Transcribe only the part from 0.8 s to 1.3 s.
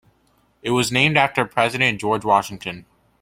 named